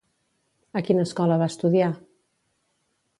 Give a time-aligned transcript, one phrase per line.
[0.79, 1.91] A quina escola va estudiar?